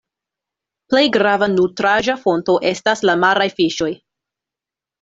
[0.93, 3.93] Plej grava nutraĵa fonto estas la maraj fiŝoj.